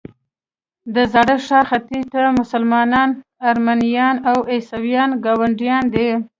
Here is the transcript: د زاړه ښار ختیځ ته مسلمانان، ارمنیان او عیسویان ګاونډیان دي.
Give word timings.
د 0.95 0.95
زاړه 1.13 1.35
ښار 1.45 1.65
ختیځ 1.71 2.05
ته 2.13 2.21
مسلمانان، 2.41 3.09
ارمنیان 3.49 4.15
او 4.29 4.37
عیسویان 4.51 5.09
ګاونډیان 5.25 5.83
دي. 5.93 6.09